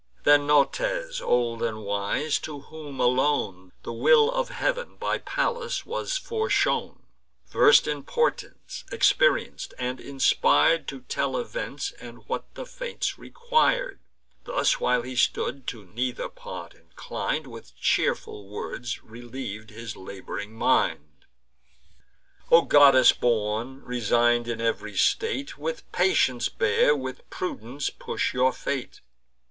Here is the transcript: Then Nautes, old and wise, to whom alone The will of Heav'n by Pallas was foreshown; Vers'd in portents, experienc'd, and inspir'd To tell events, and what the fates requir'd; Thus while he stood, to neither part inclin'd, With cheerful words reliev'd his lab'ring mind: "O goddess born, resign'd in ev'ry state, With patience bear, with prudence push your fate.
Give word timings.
Then 0.23 0.47
Nautes, 0.47 1.21
old 1.21 1.61
and 1.61 1.83
wise, 1.85 2.39
to 2.39 2.61
whom 2.61 2.99
alone 2.99 3.71
The 3.83 3.93
will 3.93 4.31
of 4.31 4.49
Heav'n 4.49 4.95
by 4.95 5.19
Pallas 5.19 5.85
was 5.85 6.17
foreshown; 6.17 7.03
Vers'd 7.49 7.87
in 7.87 8.01
portents, 8.01 8.83
experienc'd, 8.91 9.75
and 9.77 9.99
inspir'd 9.99 10.87
To 10.87 11.01
tell 11.01 11.37
events, 11.37 11.91
and 11.99 12.25
what 12.27 12.51
the 12.55 12.65
fates 12.65 13.19
requir'd; 13.19 13.99
Thus 14.45 14.79
while 14.79 15.03
he 15.03 15.15
stood, 15.15 15.67
to 15.67 15.85
neither 15.85 16.29
part 16.29 16.73
inclin'd, 16.73 17.45
With 17.45 17.79
cheerful 17.79 18.47
words 18.49 19.01
reliev'd 19.03 19.69
his 19.69 19.95
lab'ring 19.95 20.53
mind: 20.53 21.25
"O 22.49 22.63
goddess 22.63 23.11
born, 23.11 23.83
resign'd 23.83 24.47
in 24.47 24.59
ev'ry 24.61 24.97
state, 24.97 25.59
With 25.59 25.83
patience 25.91 26.49
bear, 26.49 26.95
with 26.95 27.29
prudence 27.29 27.91
push 27.91 28.33
your 28.33 28.51
fate. 28.51 29.01